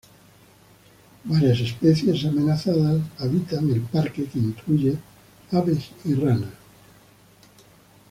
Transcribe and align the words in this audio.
Varias 1.25 1.59
especies 1.59 2.25
amenazadas 2.25 3.01
habitan 3.19 3.69
el 3.69 3.81
parque 3.81 4.25
que 4.25 4.39
incluyen 4.39 4.99
aves 5.51 5.91
y 6.05 6.15
ranas. 6.15 6.49